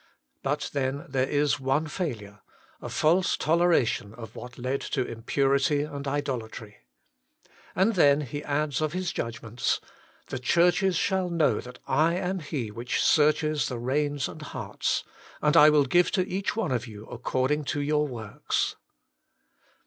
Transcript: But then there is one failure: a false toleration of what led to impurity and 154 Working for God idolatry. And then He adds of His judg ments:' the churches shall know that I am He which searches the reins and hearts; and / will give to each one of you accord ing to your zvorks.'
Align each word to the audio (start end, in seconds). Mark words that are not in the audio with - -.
But 0.41 0.71
then 0.73 1.05
there 1.07 1.29
is 1.29 1.59
one 1.59 1.85
failure: 1.85 2.39
a 2.81 2.89
false 2.89 3.37
toleration 3.37 4.15
of 4.15 4.35
what 4.35 4.57
led 4.57 4.81
to 4.81 5.05
impurity 5.05 5.81
and 5.83 6.07
154 6.07 6.15
Working 6.15 6.73
for 6.73 6.73
God 6.73 6.73
idolatry. 6.73 6.77
And 7.75 7.93
then 7.93 8.21
He 8.21 8.43
adds 8.43 8.81
of 8.81 8.93
His 8.93 9.11
judg 9.11 9.43
ments:' 9.43 9.79
the 10.31 10.39
churches 10.39 10.95
shall 10.95 11.29
know 11.29 11.61
that 11.61 11.77
I 11.87 12.15
am 12.15 12.39
He 12.39 12.71
which 12.71 12.99
searches 12.99 13.67
the 13.67 13.77
reins 13.77 14.27
and 14.27 14.41
hearts; 14.41 15.03
and 15.39 15.55
/ 15.55 15.55
will 15.55 15.85
give 15.85 16.09
to 16.13 16.27
each 16.27 16.55
one 16.55 16.71
of 16.71 16.87
you 16.87 17.05
accord 17.05 17.51
ing 17.51 17.63
to 17.65 17.79
your 17.79 18.09
zvorks.' 18.09 18.73